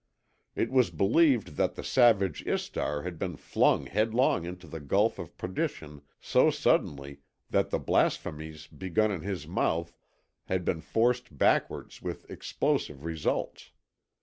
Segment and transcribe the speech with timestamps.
[0.55, 5.37] It was believed that the savage Istar had been flung headlong into the gulf of
[5.37, 7.19] perdition so suddenly
[7.51, 9.93] that the blasphemies begun in his mouth
[10.45, 13.73] had been forced backwards with explosive results.